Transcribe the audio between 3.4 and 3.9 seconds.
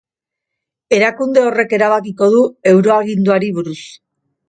buruz.